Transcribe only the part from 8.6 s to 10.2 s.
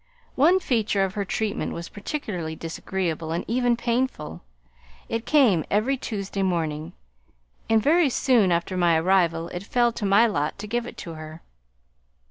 my arrival it fell to